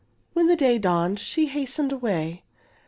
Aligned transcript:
When 0.33 0.47
the 0.47 0.55
day 0.55 0.79
dawned 0.79 1.19
she 1.19 1.45
hastened 1.45 1.91
away. 1.91 2.41